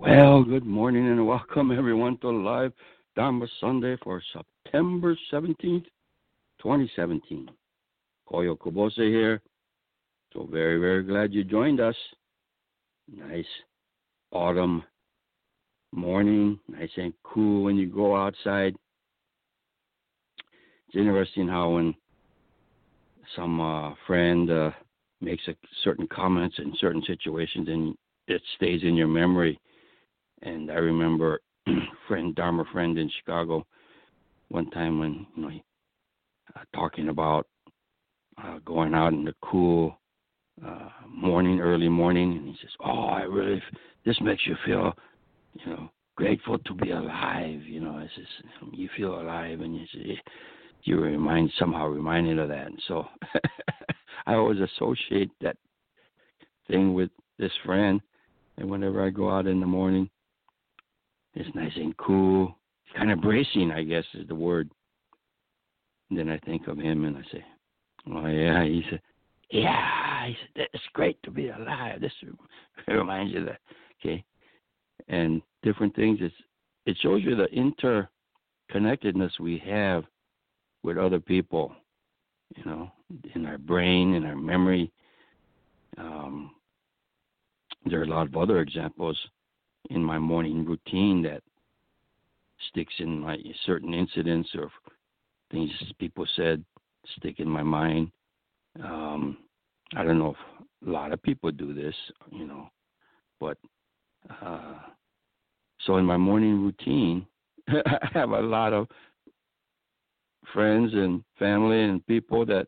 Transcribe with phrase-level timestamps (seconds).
[0.00, 2.72] Well, good morning and welcome everyone to live
[3.16, 5.84] Dharma Sunday for September 17th,
[6.62, 7.50] 2017.
[8.26, 9.42] Koyo Kubose here.
[10.32, 11.94] So very, very glad you joined us.
[13.14, 13.44] Nice
[14.32, 14.82] autumn
[15.92, 18.74] morning, nice and cool when you go outside.
[20.88, 21.94] It's interesting how when
[23.36, 24.70] some uh, friend uh,
[25.20, 27.94] makes a certain comments in certain situations and
[28.28, 29.60] it stays in your memory
[30.42, 31.40] and I remember
[32.08, 33.66] friend Dharma friend in Chicago
[34.48, 35.62] one time when you know he,
[36.56, 37.46] uh, talking about
[38.42, 39.96] uh, going out in the cool
[40.66, 43.62] uh, morning, early morning, and he says, "Oh, I really
[44.04, 44.92] this makes you feel,
[45.54, 47.62] you know, grateful to be alive.
[47.62, 50.20] You know, it's just you feel alive, and you say,
[50.84, 52.66] you remind somehow reminded of that.
[52.66, 53.04] And so
[54.26, 55.56] I always associate that
[56.68, 58.00] thing with this friend,
[58.56, 60.08] and whenever I go out in the morning,
[61.34, 62.56] it's nice and cool.
[62.84, 64.70] It's kind of bracing, I guess, is the word.
[66.08, 67.44] And then I think of him and I say,
[68.08, 69.00] "Oh yeah," he said,
[69.50, 72.12] "Yeah," he said, "It's great to be alive." This
[72.88, 73.60] reminds you that,
[74.00, 74.24] okay,
[75.08, 76.18] and different things.
[76.20, 76.34] It's
[76.86, 78.00] it shows you the
[78.74, 80.04] interconnectedness we have
[80.82, 81.72] with other people,
[82.56, 82.90] you know,
[83.34, 84.90] in our brain, in our memory.
[85.98, 86.52] Um,
[87.86, 89.16] there are a lot of other examples
[89.88, 91.42] in my morning routine that
[92.68, 94.70] sticks in my certain incidents or
[95.50, 96.64] things people said
[97.16, 98.10] stick in my mind.
[98.84, 99.38] Um,
[99.96, 101.94] I don't know if a lot of people do this,
[102.30, 102.68] you know,
[103.40, 103.56] but
[104.42, 104.78] uh,
[105.86, 107.26] so in my morning routine,
[107.68, 108.86] I have a lot of
[110.52, 112.66] friends and family and people that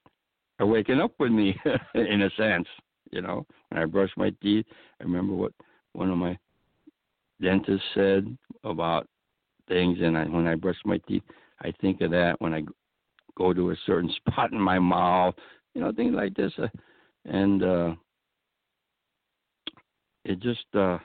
[0.59, 1.57] are waking up with me
[1.95, 2.67] in a sense.
[3.11, 4.67] You know, when I brush my teeth,
[5.01, 5.53] I remember what
[5.93, 6.39] one of my
[7.43, 9.07] dentist said about
[9.69, 11.23] things, and I, when I brush my teeth,
[11.61, 12.63] I think of that when I
[13.37, 15.35] go to a certain spot in my mouth,
[15.75, 16.69] you know, things like this, uh,
[17.25, 17.95] and uh,
[20.25, 20.99] it just, uh,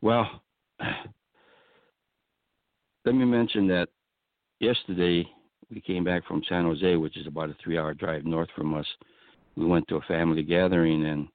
[0.00, 0.42] well,
[3.04, 3.88] let me mention that
[4.60, 5.26] yesterday
[5.70, 8.86] we came back from San Jose, which is about a three-hour drive north from us.
[9.56, 11.28] We went to a family gathering, and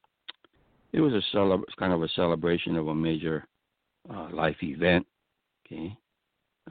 [0.92, 3.46] it was a cele- kind of a celebration of a major
[4.10, 5.06] uh, life event.
[5.66, 5.96] Okay,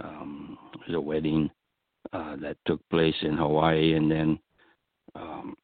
[0.00, 1.50] um, was a wedding
[2.12, 4.38] uh, that took place in Hawaii, and then
[5.14, 5.54] um,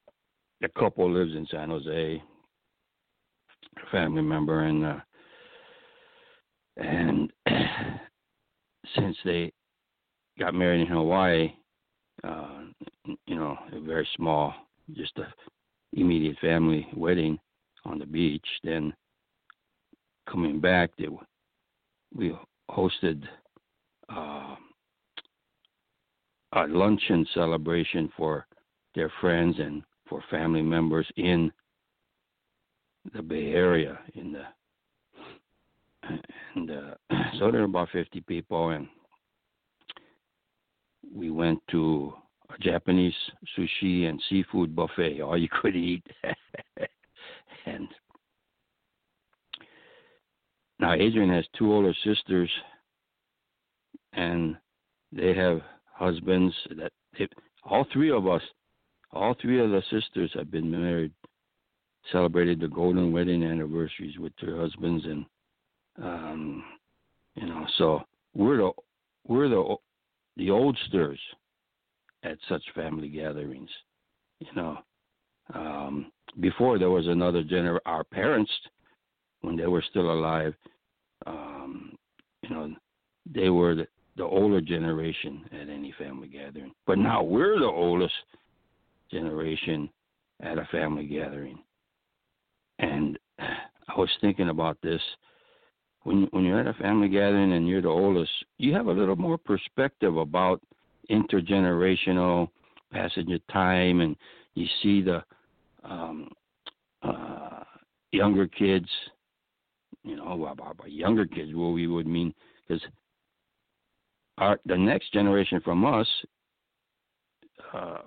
[0.61, 2.23] the couple lives in San Jose.
[3.77, 5.01] A family member, and uh,
[6.77, 7.33] and
[8.97, 9.53] since they
[10.39, 11.53] got married in Hawaii,
[12.25, 12.61] uh,
[13.27, 14.55] you know, a very small,
[14.95, 15.27] just a
[15.93, 17.39] immediate family wedding
[17.85, 18.47] on the beach.
[18.63, 18.93] Then
[20.31, 21.09] coming back, they
[22.15, 22.37] we
[22.71, 23.23] hosted
[24.09, 24.55] uh,
[26.53, 28.47] a luncheon celebration for
[28.95, 31.53] their friends and for family members in
[33.15, 33.99] the Bay Area.
[34.15, 34.43] In the
[36.55, 36.95] and uh,
[37.39, 38.89] so there were about 50 people, and
[41.15, 42.13] we went to
[42.55, 43.15] a Japanese
[43.57, 46.05] sushi and seafood buffet, all you could eat,
[47.67, 47.89] and
[50.81, 52.51] now, Adrian has two older sisters,
[54.13, 54.57] and
[55.11, 55.61] they have
[55.93, 57.29] husbands that they,
[57.65, 58.43] all three of us,
[59.13, 61.13] all three of the sisters have been married,
[62.13, 65.27] celebrated the golden wedding anniversaries with their husbands, and
[66.01, 66.65] um,
[67.35, 68.01] you know, so
[68.35, 68.71] we're the
[69.27, 69.77] we're the
[70.37, 71.19] the oldsters
[72.23, 73.71] at such family gatherings,
[74.41, 74.79] you know.
[75.55, 78.51] Um, before there was another gener our parents
[79.49, 80.53] when they were still alive,
[81.27, 81.97] um,
[82.43, 82.71] you know,
[83.35, 83.87] they were the,
[84.19, 86.71] the older generation at any family gathering.
[86.87, 88.13] But now we're the oldest
[89.11, 89.89] generation
[90.43, 91.61] at a family gathering.
[92.79, 95.01] And I was thinking about this.
[96.03, 99.17] When when you're at a family gathering and you're the oldest, you have a little
[99.17, 100.61] more perspective about
[101.11, 102.49] intergenerational
[102.93, 104.15] passage of time, and
[104.55, 105.25] you see the
[105.85, 106.29] um,
[107.03, 107.65] uh,
[108.13, 108.89] younger kids
[110.05, 110.55] you know,
[110.87, 112.33] younger kids, what we would mean,
[112.67, 112.83] because
[114.39, 116.07] our the next generation from us,
[117.75, 117.99] uh,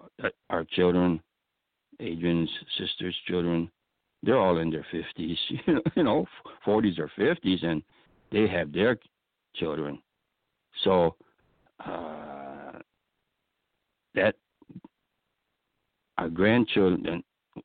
[0.49, 1.21] our children,
[1.99, 3.69] Adrian's sisters' children,
[4.23, 5.37] they're all in their fifties,
[5.95, 6.25] you know,
[6.63, 7.83] forties or fifties, and
[8.31, 8.97] they have their
[9.55, 9.99] children.
[10.83, 11.15] So
[11.85, 12.79] uh,
[14.15, 14.35] that
[16.17, 17.23] our grandchildren,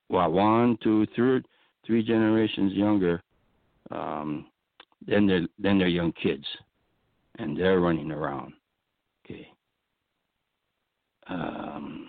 [0.08, 1.42] well, one, two, three,
[1.86, 3.22] three generations younger,
[3.90, 4.46] um,
[5.06, 6.44] then they're then they're young kids,
[7.38, 8.52] and they're running around.
[9.24, 9.48] Okay.
[11.28, 12.08] Um,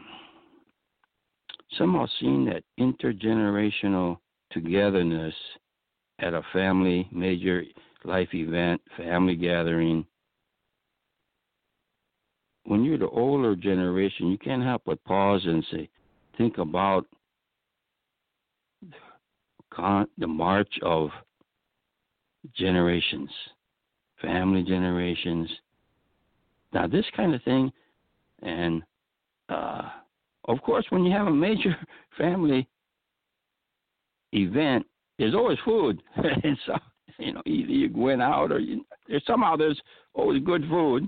[1.77, 4.18] somehow seeing that intergenerational
[4.51, 5.33] togetherness
[6.19, 7.63] at a family major
[8.03, 10.06] life event, family gathering.
[12.65, 15.89] When you're the older generation, you can't help but pause and say,
[16.38, 17.06] think about
[20.18, 21.09] the march of
[22.55, 23.29] generations,
[24.21, 25.49] family generations.
[26.73, 27.71] Now, this kind of thing,
[28.41, 28.83] and
[29.49, 29.83] uh,
[30.45, 31.75] of course, when you have a major
[32.17, 32.67] family
[34.33, 34.85] event,
[35.17, 36.73] there's always food, and so
[37.17, 39.79] you know either you went out or you, there's somehow there's
[40.13, 41.07] always good food,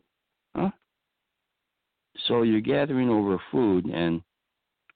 [0.56, 0.70] huh?
[2.28, 4.22] So you're gathering over food, and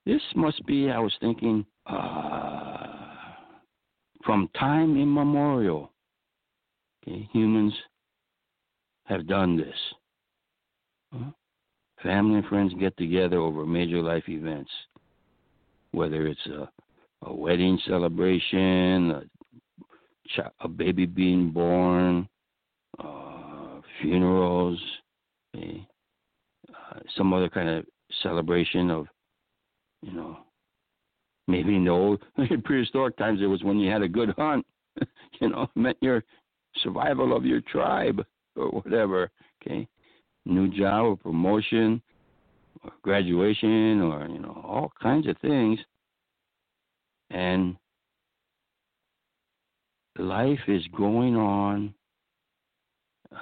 [0.05, 0.89] this must be.
[0.89, 3.03] I was thinking uh,
[4.25, 5.92] from time immemorial.
[7.03, 7.73] Okay, humans
[9.05, 9.75] have done this.
[11.13, 11.31] Huh?
[12.01, 14.71] Family and friends get together over major life events,
[15.91, 16.69] whether it's a,
[17.25, 19.29] a wedding celebration,
[20.37, 22.27] a, a baby being born,
[22.99, 24.81] uh, funerals,
[25.55, 25.85] okay?
[26.69, 27.85] uh, some other kind of
[28.21, 29.07] celebration of,
[30.01, 30.37] you know,
[31.47, 34.65] maybe in the old in prehistoric times it was when you had a good hunt,
[35.41, 36.23] you know, meant your
[36.81, 38.25] survival of your tribe
[38.55, 39.29] or whatever.
[39.61, 39.87] Okay,
[40.45, 42.01] new job or promotion
[42.83, 45.79] or graduation or you know all kinds of things
[47.29, 47.75] and
[50.17, 51.93] life is going on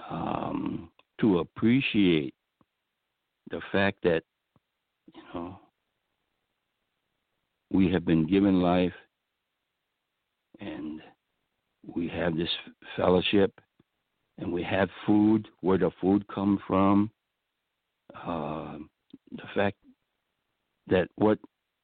[0.10, 0.89] um,
[1.19, 2.33] to appreciate
[3.50, 4.24] the fact that
[5.13, 5.60] you know
[7.72, 8.94] we have been given life
[10.60, 11.01] and
[11.86, 12.50] we have this
[12.95, 13.60] fellowship
[14.38, 17.12] and we have food, where the food come from,
[18.25, 18.78] uh,
[19.31, 19.78] the fact
[20.88, 21.38] that what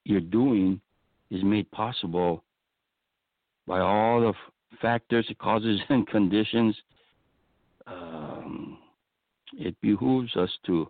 [0.06, 0.82] you're doing
[1.30, 2.44] is made possible
[3.68, 4.34] by all the
[4.82, 6.76] factors, causes, and conditions.
[7.86, 8.80] Um,
[9.54, 10.90] it behooves us to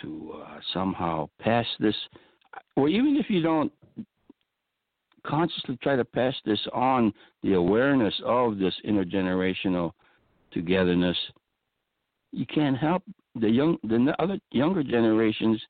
[0.00, 1.94] to uh, somehow pass this,
[2.76, 3.70] or even if you don't
[5.26, 9.92] consciously try to pass this on, the awareness of this intergenerational
[10.52, 11.16] togetherness,
[12.32, 13.02] you can't help
[13.34, 15.60] the young the other younger generations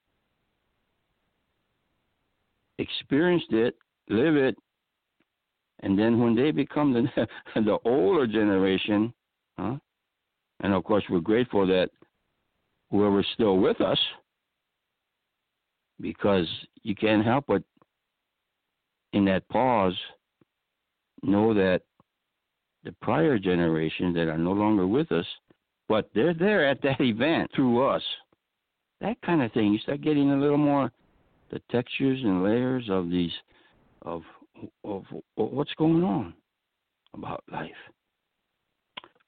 [2.79, 3.77] experienced it,
[4.09, 4.57] live it,
[5.81, 9.13] and then when they become the the older generation,
[9.59, 9.77] huh?
[10.61, 11.91] And of course, we're grateful that
[12.91, 13.99] whoever's still with us,
[16.01, 16.47] because
[16.83, 17.63] you can't help but
[19.13, 19.97] in that pause
[21.23, 21.83] know that
[22.85, 25.27] the prior generations that are no longer with us,
[25.89, 28.03] but they're there at that event through us.
[29.01, 29.73] That kind of thing.
[29.73, 30.91] You start getting a little more
[31.51, 33.33] the textures and layers of these
[34.03, 34.23] of
[34.85, 36.35] of, of what's going on
[37.15, 37.71] about life.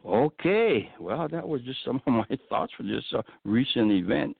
[0.06, 4.36] Okay, well, that was just some of my thoughts for this uh, recent event.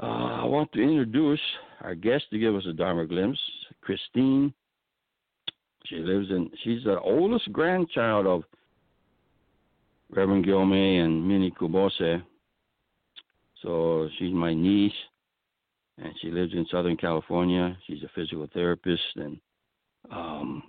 [0.00, 1.40] Uh, I want to introduce
[1.80, 3.40] our guest to give us a Dharma glimpse,
[3.86, 4.52] Kristine
[5.86, 6.50] she lives in.
[6.62, 8.44] She's the oldest grandchild of
[10.10, 12.22] Reverend Gyomay and Minnie Kubose.
[13.62, 14.92] So she's my niece,
[15.98, 17.76] and she lives in Southern California.
[17.86, 19.38] She's a physical therapist, and
[20.10, 20.62] um,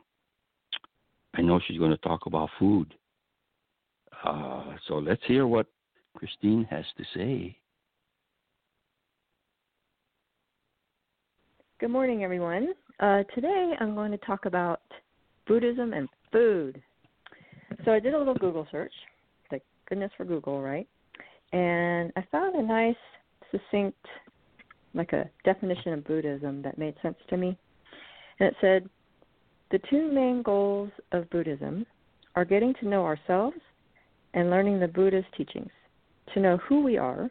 [1.34, 2.94] I know she's going to talk about food.
[4.26, 5.68] Uh, so let's hear what
[6.18, 7.58] Kristine has to say.
[11.84, 12.70] Good morning, everyone.
[13.02, 14.80] Uh, today I'm going to talk about
[15.46, 16.82] Buddhism and food.
[17.84, 18.94] So I did a little Google search.
[19.50, 20.88] Thank goodness for Google, right?
[21.52, 22.96] And I found a nice,
[23.52, 23.98] succinct,
[24.94, 27.58] like a definition of Buddhism that made sense to me.
[28.40, 28.90] And it said
[29.72, 31.86] the two main goals of Buddhism
[32.38, 33.58] are getting to know ourselves
[34.34, 35.72] and learning the Buddha's teachings.
[36.34, 37.30] To know who we are,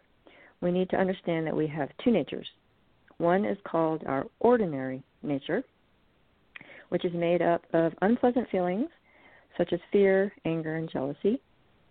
[0.60, 2.48] we need to understand that we have two natures.
[3.22, 5.62] One is called our ordinary nature,
[6.88, 8.88] which is made up of unpleasant feelings
[9.56, 11.40] such as fear, anger, and jealousy.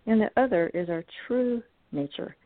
[0.04, 2.36] And the other is our true nature,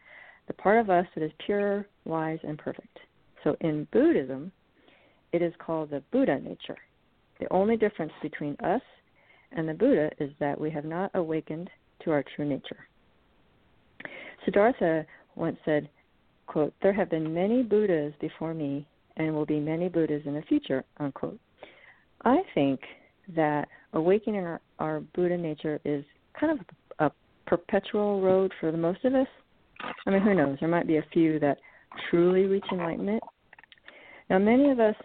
[0.46, 2.96] the part of us that is pure, wise, and perfect.
[3.42, 4.52] So in Buddhism,
[5.32, 6.78] it is called the Buddha nature.
[7.40, 8.82] The only difference between us
[9.50, 11.70] and the Buddha is that we have not awakened
[12.04, 12.86] to our true nature.
[14.44, 15.88] Siddhartha once said,
[16.46, 18.86] quote, There have been many Buddhas before me
[19.16, 21.38] and will be many Buddhas in the future, unquote.
[22.24, 22.80] I think
[23.34, 26.04] that awakening our, our Buddha nature is
[26.38, 26.66] kind of
[26.98, 27.10] a
[27.46, 29.26] perpetual road for the most of us.
[30.06, 30.58] I mean, who knows?
[30.60, 31.58] There might be a few that
[32.10, 33.22] truly reach enlightenment.
[34.30, 34.96] Now, many of us,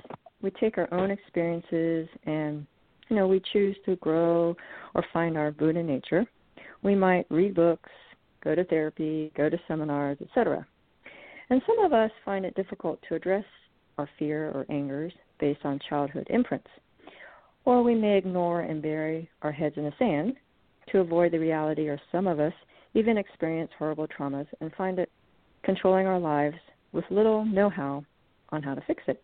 [0.41, 2.65] we take our own experiences and,
[3.09, 4.55] you know, we choose to grow
[4.95, 6.25] or find our Buddha nature.
[6.83, 7.89] We might read books,
[8.43, 10.65] go to therapy, go to seminars, etc.
[11.51, 13.43] And some of us find it difficult to address
[13.97, 16.69] our fear or angers based on childhood imprints.
[17.65, 20.35] Or we may ignore and bury our heads in the sand
[20.93, 22.53] to avoid the reality, or some of us
[22.93, 25.11] even experience horrible traumas and find it
[25.63, 26.55] controlling our lives
[26.93, 28.05] with little know how
[28.49, 29.21] on how to fix it.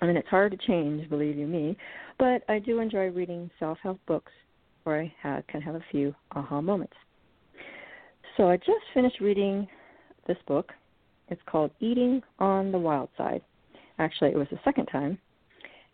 [0.00, 1.76] I mean, it's hard to change, believe you me,
[2.16, 4.32] but I do enjoy reading self help books
[4.84, 6.94] where I have, can have a few aha moments.
[8.36, 9.66] So I just finished reading
[10.28, 10.70] this book.
[11.28, 13.42] It's called Eating on the Wild Side.
[13.98, 15.18] Actually, it was the second time,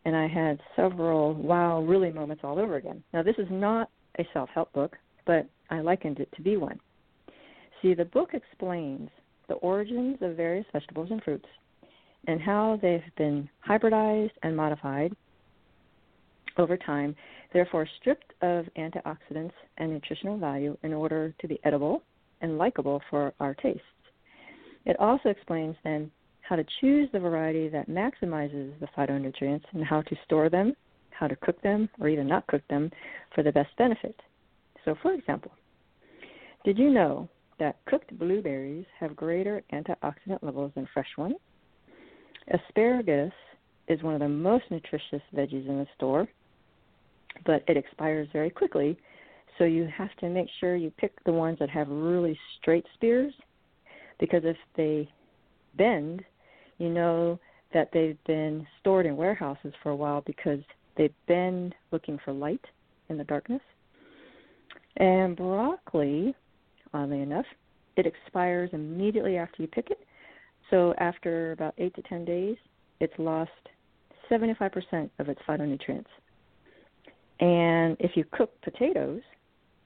[0.05, 3.03] and I had several wow, really moments all over again.
[3.13, 4.97] Now, this is not a self help book,
[5.27, 6.81] but I likened it to be one.
[7.83, 9.11] See, the book explains
[9.49, 11.47] the origins of various vegetables and fruits
[12.27, 15.15] and how they've been hybridized and modified
[16.59, 17.17] over time,
[17.53, 22.03] therefore stripped of antioxidants and nutritional value in order to be edible
[22.43, 23.83] and likable for our tastes.
[24.87, 26.11] It also explains then
[26.41, 30.75] how to choose the variety that maximizes the phytonutrients and how to store them,
[31.11, 32.91] how to cook them, or even not cook them
[33.35, 34.19] for the best benefit.
[34.85, 35.53] So, for example,
[36.65, 41.37] did you know that cooked blueberries have greater antioxidant levels than fresh ones?
[42.49, 43.33] Asparagus
[43.89, 46.27] is one of the most nutritious veggies in the store,
[47.47, 48.99] but it expires very quickly,
[49.59, 53.33] so you have to make sure you pick the ones that have really straight spears
[54.21, 55.11] because if they
[55.77, 56.23] bend,
[56.79, 57.41] you know
[57.75, 60.61] that they've been stored in warehouses for a while because
[60.97, 62.65] they bend looking for light
[63.09, 63.62] in the darkness.
[64.97, 66.35] And broccoli,
[66.93, 67.47] oddly enough,
[67.97, 70.00] it expires immediately after you pick it.
[70.69, 72.57] So after about eight to ten days,
[73.00, 73.50] it's lost
[74.31, 76.07] 75% of its phytonutrients.
[77.41, 79.23] And if you cook potatoes,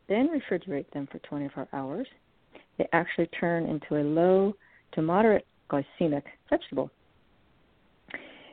[0.09, 2.07] then refrigerate them for 24 hours,
[2.78, 4.54] they actually turn into a low
[4.93, 6.90] to moderate glycemic vegetable.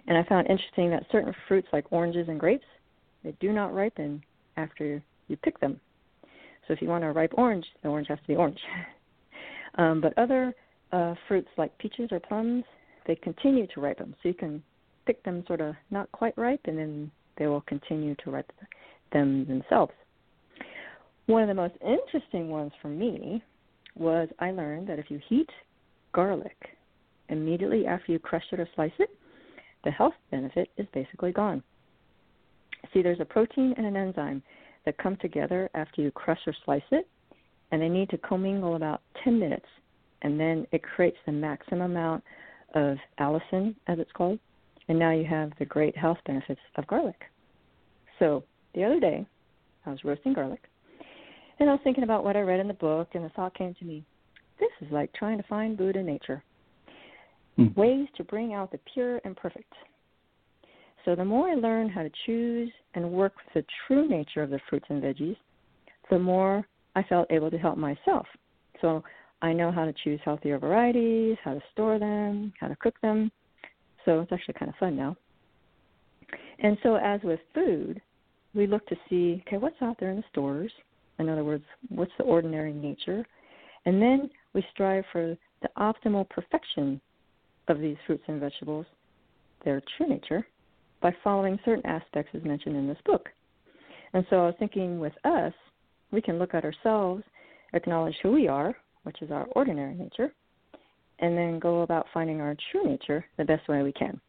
[0.08, 2.66] And I found interesting that certain fruits like oranges and grapes,
[3.24, 4.24] they do not ripen
[4.58, 5.80] after you pick them.
[6.68, 8.60] So if you want a ripe orange, the orange has to be orange.
[9.75, 10.54] um, but other
[10.92, 12.63] uh, fruits like peaches or plums,
[13.08, 14.16] they continue to ripen.
[14.22, 14.62] So you can
[15.06, 18.56] pick them sort of not quite ripe, and then they will continue to ripen
[19.12, 19.94] them themselves.
[21.25, 23.44] One of the most interesting ones for me
[23.96, 25.50] was I learned that if you heat
[26.14, 26.58] garlic
[27.30, 29.10] immediately after you crush it or slice it,
[29.84, 31.64] the health benefit is basically gone.
[32.94, 34.44] See, there's a protein and an enzyme
[34.86, 37.08] that come together after you crush or slice it,
[37.72, 39.66] and they need to commingle about 10 minutes,
[40.24, 42.24] and then it creates the maximum amount
[42.76, 44.40] of allicin, as it's called,
[44.88, 47.22] and now you have the great health benefits of garlic.
[48.20, 48.44] So
[48.76, 49.26] the other day,
[49.86, 50.64] I was roasting garlic,
[51.62, 53.74] and I was thinking about what I read in the book, and the thought came
[53.75, 54.03] to me
[54.62, 56.44] this is like trying to find Buddha nature.
[57.60, 57.75] Mm.
[57.75, 59.74] Ways to bring out the pure and perfect.
[61.03, 64.51] So the more I learn how to choose and work with the true nature of
[64.51, 65.36] the fruits and veggies,
[66.12, 66.63] the more
[66.96, 68.27] I felt able to help myself.
[68.82, 69.03] So
[69.41, 73.32] I know how to choose healthier varieties, how to store them, how to cook them.
[74.06, 75.18] So it's actually kind of fun now.
[76.60, 78.00] And so, as with food,
[78.53, 80.72] we look to see okay, what's out there in the stores?
[81.22, 83.25] In other words, what's the ordinary nature?
[83.86, 87.00] And then we strive for the optimal perfection
[87.68, 88.86] of these fruits and vegetables,
[89.63, 90.46] their true nature,
[91.01, 93.30] by following certain aspects as mentioned in this book.
[94.13, 95.54] And so I was thinking with us,
[96.12, 97.24] we can look at ourselves,
[97.74, 100.34] acknowledge who we are, which is our ordinary nature,
[101.20, 104.20] and then go about finding our true nature the best way we can.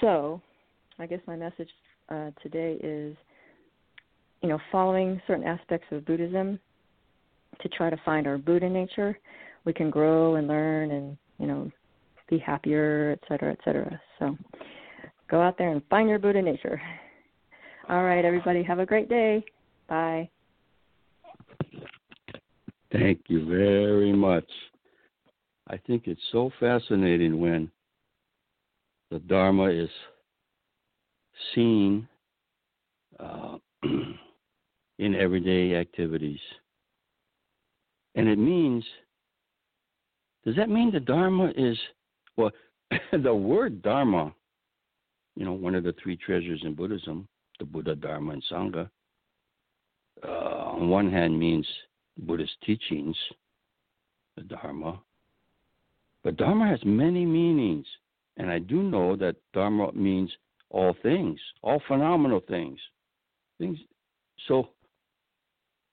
[0.00, 0.40] So,
[0.98, 1.68] I guess my message
[2.08, 3.16] uh, today is,
[4.44, 6.60] you know, following certain aspects of Buddhism
[7.62, 9.18] to try to find our Buddha nature,
[9.64, 11.70] we can grow and learn and, you know,
[12.28, 13.98] be happier, et cetera, et cetera.
[14.18, 14.36] So
[15.30, 16.78] go out there and find your Buddha nature.
[17.88, 19.42] All right, everybody, have a great day.
[19.88, 20.28] Bye.
[22.92, 24.50] Thank you very much.
[25.68, 27.70] I think it's so fascinating when
[29.10, 29.88] the Dharma is
[31.54, 32.06] seen
[33.18, 33.56] uh,
[34.98, 36.40] in everyday activities.
[38.14, 38.84] And it means,
[40.44, 41.76] does that mean the Dharma is,
[42.36, 42.52] well,
[43.12, 44.32] the word Dharma,
[45.36, 47.26] you know, one of the three treasures in Buddhism,
[47.58, 48.88] the Buddha, Dharma, and Sangha,
[50.22, 51.66] uh, on one hand means
[52.18, 53.16] Buddhist teachings,
[54.36, 55.00] the Dharma.
[56.22, 57.86] But Dharma has many meanings,
[58.36, 60.30] and I do know that Dharma means
[60.70, 62.78] all things, all phenomenal things.
[63.58, 63.78] Things.
[64.48, 64.68] So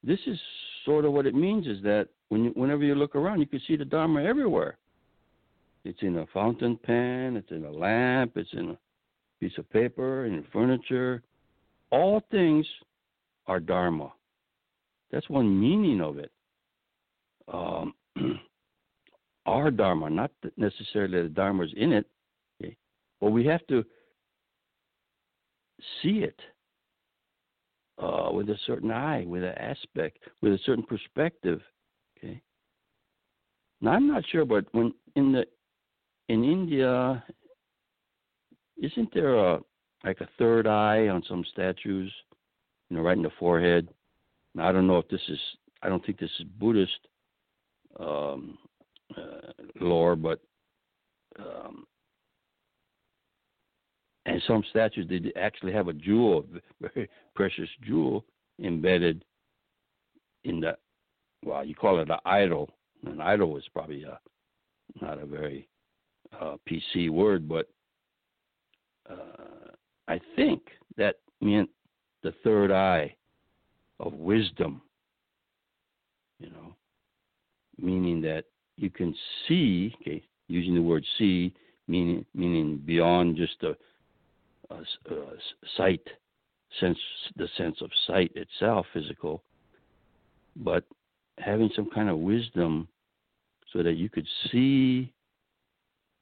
[0.04, 0.40] this is
[0.86, 3.62] sort of what it means is that when you, whenever you look around, you can
[3.68, 4.78] see the Dharma everywhere.
[5.84, 8.78] It's in a fountain pen, it's in a lamp, it's in a
[9.40, 11.24] piece of paper, in furniture.
[11.92, 12.66] All things
[13.48, 14.12] are Dharma.
[15.12, 16.32] That's one meaning of it.
[17.52, 17.94] Um,
[19.46, 22.06] our Dharma, not necessarily the Dharma's in it,
[22.62, 22.76] okay?
[23.20, 23.84] but we have to
[26.02, 26.40] see it
[27.98, 31.62] uh, with a certain eye, with an aspect, with a certain perspective.
[32.18, 32.42] Okay.
[33.82, 35.46] Now I'm not sure, but when in the
[36.30, 37.24] in India,
[38.82, 39.60] isn't there a
[40.04, 42.12] like a third eye on some statues?
[42.90, 43.90] You know, right in the forehead.
[44.56, 45.40] Now I don't know if this is.
[45.84, 47.08] I don't think this is Buddhist
[48.00, 48.58] um,
[49.18, 50.40] uh, lore, but
[51.40, 51.86] um,
[54.42, 58.26] and some statues they actually have a jewel, a very precious jewel
[58.64, 59.24] embedded
[60.44, 60.78] in the
[61.44, 62.70] well, you call it an idol.
[63.06, 64.20] An idol is probably a
[65.02, 65.68] not a very
[66.40, 67.68] uh, PC word, but
[69.10, 69.72] uh,
[70.08, 70.62] I think
[70.98, 71.70] that meant
[72.22, 73.16] the third eye
[74.00, 74.82] of wisdom.
[76.40, 76.76] You know,
[77.80, 78.46] meaning that
[78.78, 79.16] you can
[79.48, 79.94] see.
[80.02, 81.54] Okay, using the word see,
[81.88, 83.76] meaning meaning beyond just a
[85.78, 86.02] sight
[86.80, 86.98] sense,
[87.36, 89.44] the sense of sight itself, physical,
[90.56, 90.84] but
[91.38, 92.88] having some kind of wisdom
[93.72, 95.14] so that you could see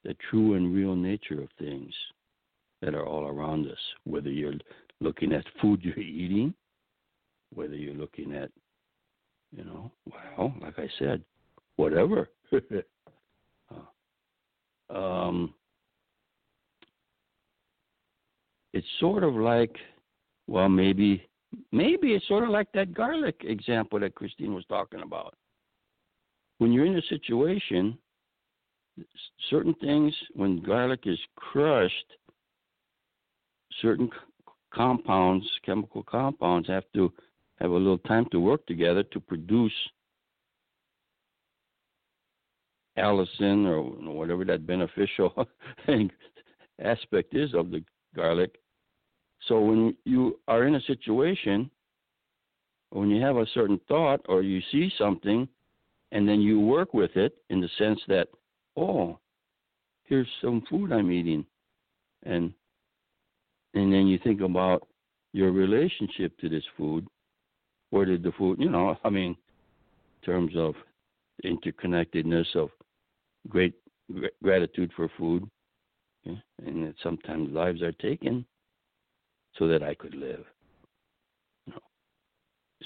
[0.03, 1.93] the true and real nature of things
[2.81, 4.53] that are all around us, whether you're
[5.01, 6.53] looking at food you're eating,
[7.53, 8.49] whether you're looking at,
[9.55, 9.91] you know,
[10.37, 11.23] well, like I said,
[11.75, 12.29] whatever.
[14.91, 15.53] uh, um,
[18.73, 19.75] it's sort of like,
[20.47, 21.27] well, maybe,
[21.71, 25.35] maybe it's sort of like that garlic example that Kristine was talking about.
[26.59, 27.97] When you're in a situation
[29.49, 32.17] certain things when garlic is crushed
[33.81, 34.09] certain
[34.73, 37.11] compounds chemical compounds have to
[37.59, 39.73] have a little time to work together to produce
[42.97, 43.81] allicin or
[44.13, 45.33] whatever that beneficial
[46.83, 47.83] aspect is of the
[48.15, 48.55] garlic
[49.47, 51.69] so when you are in a situation
[52.91, 55.47] when you have a certain thought or you see something
[56.11, 58.27] and then you work with it in the sense that
[58.79, 59.19] oh,
[60.03, 61.45] here's some food I'm eating,
[62.23, 62.53] and
[63.73, 64.87] and then you think about
[65.33, 67.07] your relationship to this food.
[67.91, 69.35] Where did the food, you know, I mean,
[70.21, 70.75] in terms of
[71.45, 72.69] interconnectedness of
[73.47, 73.73] great
[74.43, 75.47] gratitude for food,
[76.29, 76.67] yeah?
[76.67, 78.45] and that sometimes lives are taken
[79.57, 80.43] so that I could live.
[81.65, 81.79] You know?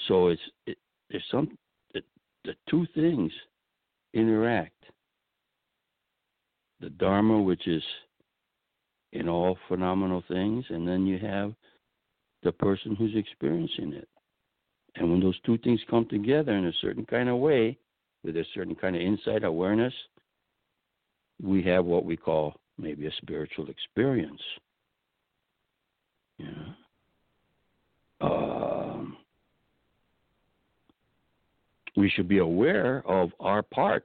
[0.08, 0.78] So it's it,
[1.10, 1.56] there's some
[1.92, 2.02] the,
[2.44, 3.32] the two things
[4.12, 4.84] interact
[6.80, 7.82] the Dharma, which is
[9.12, 11.54] in all phenomenal things, and then you have
[12.42, 14.08] the person who's experiencing it.
[14.96, 17.78] And when those two things come together in a certain kind of way,
[18.22, 19.94] with a certain kind of insight awareness,
[21.42, 24.40] we have what we call maybe a spiritual experience.
[26.38, 26.46] Yeah.
[28.20, 29.16] Um,
[31.96, 34.04] we should be aware of our part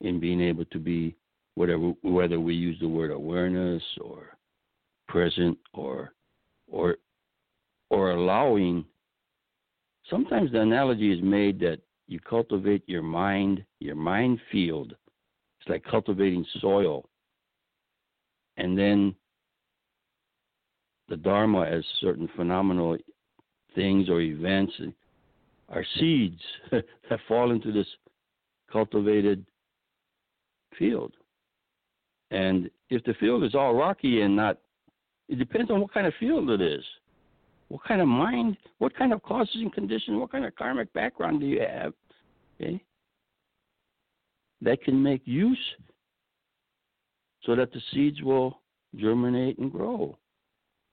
[0.00, 1.14] in being able to be
[1.54, 4.36] whatever whether we use the word awareness or
[5.08, 6.12] present or
[6.70, 6.96] or
[7.90, 8.84] or allowing
[10.08, 14.94] sometimes the analogy is made that you cultivate your mind your mind field
[15.60, 17.04] it's like cultivating soil
[18.60, 19.14] and then
[21.08, 22.96] the dharma as certain phenomenal
[23.74, 24.72] things or events
[25.68, 27.86] are seeds that fall into this
[28.70, 29.44] cultivated
[30.78, 31.12] field.
[32.30, 34.58] And if the field is all rocky and not,
[35.28, 36.84] it depends on what kind of field it is.
[37.68, 41.40] What kind of mind, what kind of causes and conditions, what kind of karmic background
[41.40, 41.92] do you have?
[42.60, 42.82] Okay?
[44.62, 45.58] That can make use
[47.44, 48.60] so that the seeds will
[48.96, 50.18] germinate and grow.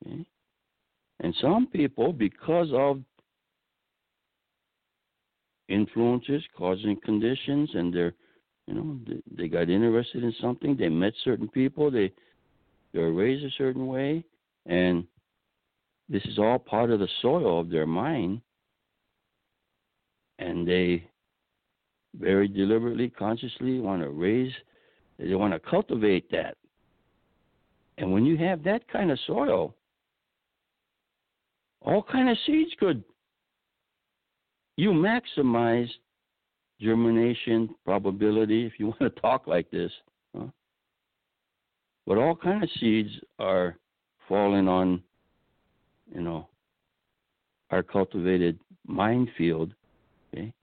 [0.06, 0.26] Okay?
[1.20, 3.00] And some people, because of
[5.68, 8.14] influences, causing conditions, and their
[8.68, 10.76] you know, they, they got interested in something.
[10.76, 11.90] They met certain people.
[11.90, 12.12] They
[12.94, 14.24] they were raised a certain way,
[14.66, 15.06] and
[16.10, 18.42] this is all part of the soil of their mind,
[20.40, 21.08] and they
[22.16, 24.52] very deliberately, consciously want to raise,
[25.20, 26.56] they want to cultivate that.
[27.98, 29.74] And when you have that kind of soil,
[31.82, 33.04] all kind of seeds could
[34.76, 35.90] you maximize
[36.80, 39.92] germination probability if you want to talk like this
[40.36, 40.46] huh?
[42.06, 43.78] but all kind of seeds are
[44.28, 45.02] falling on
[46.14, 46.48] you know
[47.72, 49.74] our cultivated mind field
[50.34, 50.54] okay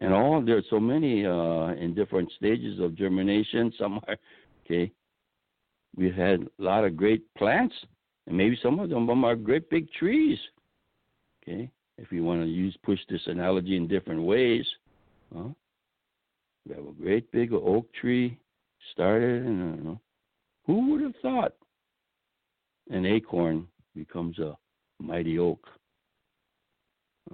[0.00, 4.16] and all there's so many uh in different stages of germination some are
[4.64, 4.90] okay
[5.96, 7.74] we've had a lot of great plants
[8.26, 10.38] and maybe some of them are great big trees
[11.42, 14.66] okay if you want to use push this analogy in different ways.
[15.34, 15.48] Huh?
[16.66, 18.38] We have a great big oak tree
[18.92, 19.94] started, and uh,
[20.66, 21.52] who would have thought
[22.90, 24.56] an acorn becomes a
[24.98, 25.66] mighty oak?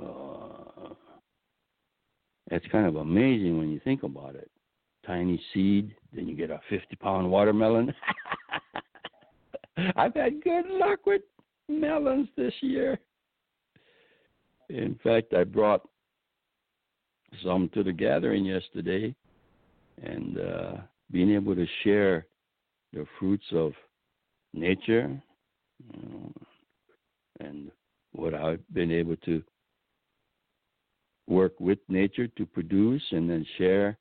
[0.01, 0.46] Uh,
[2.51, 4.51] that's kind of amazing when you think about it.
[5.07, 7.95] Tiny seed, then you get a 50 pound watermelon.
[9.97, 11.23] I've had good luck with
[11.69, 12.99] melons this year.
[14.69, 15.83] In fact, I brought
[17.45, 19.15] some to the gathering yesterday,
[20.03, 20.73] and uh,
[21.11, 22.27] being able to share
[22.93, 23.73] the fruits of
[24.55, 25.23] nature
[25.93, 26.33] you know,
[27.41, 27.71] and
[28.13, 29.43] what I've been able to
[31.27, 33.99] work with nature to produce and then share.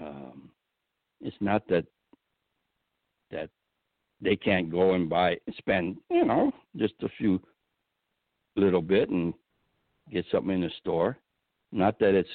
[0.00, 0.50] Um,
[1.20, 1.86] it's not that
[3.30, 3.50] that
[4.20, 7.40] they can't go and buy spend you know just a few
[8.56, 9.34] little bit and
[10.10, 11.18] get something in the store.
[11.72, 12.30] Not that it's,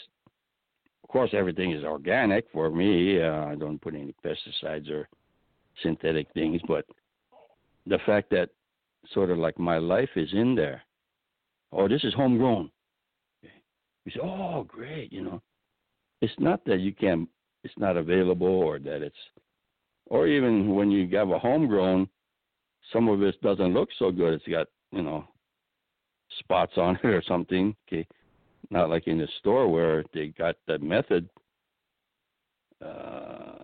[1.04, 3.21] of course, everything is organic for me.
[3.21, 5.08] Uh, I don't put any pesticides or
[5.82, 6.86] synthetic things, but
[7.88, 8.50] the fact that
[9.13, 10.84] sort of like my life is in there.
[11.71, 12.69] Oh, this is homegrown.
[14.05, 15.41] You say, oh, great, you know.
[16.21, 17.27] It's not that you can't,
[17.63, 19.15] it's not available or that it's,
[20.07, 22.07] or even when you have a homegrown,
[22.91, 24.33] some of it doesn't look so good.
[24.33, 25.25] It's got, you know,
[26.39, 27.75] spots on it or something.
[27.87, 28.05] Okay,
[28.69, 31.29] not like in the store where they got the method,
[32.83, 33.59] uh,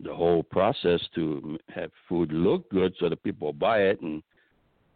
[0.00, 4.22] the whole process to have food look good so that people buy it, and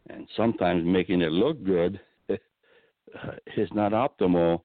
[0.09, 2.01] and sometimes making it look good
[3.57, 4.61] is not optimal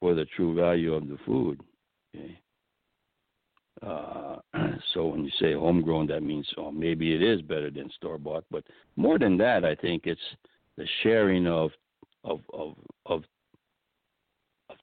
[0.00, 1.60] for the true value of the food.
[2.14, 2.40] Okay.
[3.82, 4.36] Uh,
[4.94, 8.44] so when you say homegrown, that means oh, maybe it is better than store bought.
[8.50, 8.64] But
[8.96, 10.20] more than that, I think it's
[10.76, 11.70] the sharing of
[12.24, 12.74] of of
[13.06, 13.22] of,
[14.68, 14.76] of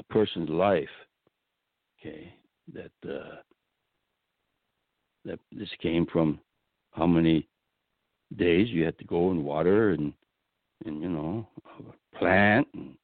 [0.00, 0.88] a person's life.
[2.00, 2.34] Okay,
[2.72, 3.36] that uh,
[5.24, 6.40] that this came from
[6.92, 7.46] how many
[8.36, 10.12] days you had to go and water and
[10.84, 11.46] and you know
[12.18, 12.94] plant and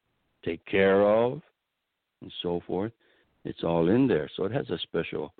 [0.43, 1.41] take care of
[2.21, 2.91] and so forth.
[3.45, 5.33] It's all in there, so it has a special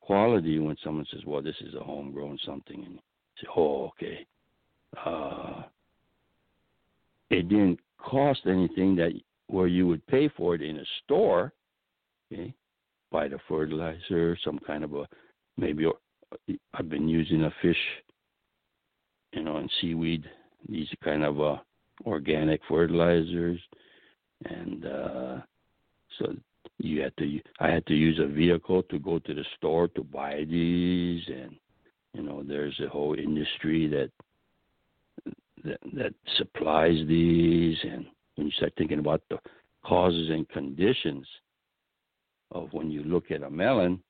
[0.00, 3.00] quality when someone says, "Well, this is a homegrown something," and you
[3.40, 4.26] say, "Oh, okay."
[5.04, 5.62] uh,
[7.30, 9.12] it didn't cost anything that
[9.46, 11.52] where you would pay for it in a store.
[12.32, 12.54] Okay,
[13.10, 15.06] buy the fertilizer, some kind of a
[15.56, 15.86] maybe
[16.74, 17.76] I've been using a fish,
[19.32, 20.24] you know, and seaweed.
[20.68, 21.56] These kind of uh,
[22.04, 23.60] organic fertilizers,
[24.44, 25.36] and uh,
[26.18, 26.34] so
[26.78, 27.40] you had to.
[27.60, 31.56] I had to use a vehicle to go to the store to buy these, and
[32.14, 34.10] you know, there's a whole industry that
[35.64, 39.38] that, that supplies these, and when you start thinking about the
[39.84, 41.26] causes and conditions
[42.50, 44.02] of when you look at a melon,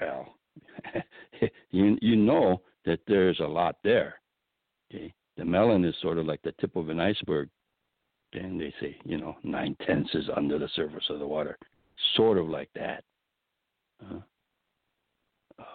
[0.00, 0.34] well,
[1.70, 4.20] you you know that there's a lot there.
[4.90, 7.48] Okay, the melon is sort of like the tip of an iceberg,
[8.32, 11.58] and they say you know nine tenths is under the surface of the water,
[12.16, 13.04] sort of like that.
[14.04, 14.20] Uh,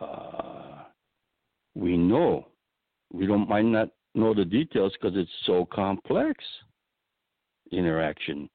[0.04, 0.84] uh,
[1.76, 2.48] we know
[3.12, 6.44] we don't might not know the details because it's so complex
[7.72, 8.50] interaction,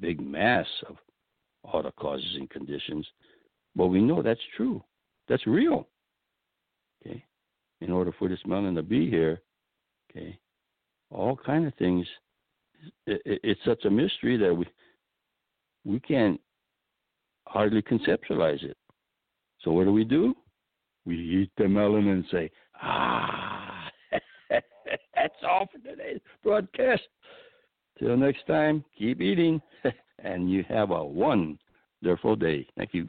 [0.00, 0.96] big mass of
[1.64, 3.06] all the causes and conditions.
[3.74, 4.82] But we know that's true.
[5.28, 5.88] That's real.
[7.04, 7.24] Okay.
[7.80, 9.42] In order for this melon to be here,
[10.10, 10.38] okay,
[11.10, 12.06] all kind of things.
[13.06, 14.66] It, it, it's such a mystery that we
[15.84, 16.40] we can't
[17.46, 18.76] hardly conceptualize it.
[19.60, 20.34] So what do we do?
[21.04, 22.50] We eat the melon and say,
[22.82, 23.88] ah,
[24.50, 27.02] that's all for today's broadcast.
[27.98, 29.62] Till next time, keep eating,
[30.18, 32.66] and you have a wonderful day.
[32.76, 33.08] Thank you.